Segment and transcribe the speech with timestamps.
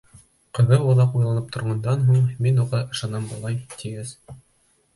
[0.59, 4.19] Ҡыҙы оҙаҡ уйланып торғандан һуң, мин уға ышанам былай, тигәс: